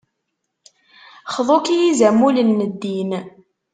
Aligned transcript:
Xḍu-k 1.35 1.65
I 1.69 1.75
yizamulen 1.79 2.49
n 2.59 2.61
ddin. 2.71 3.11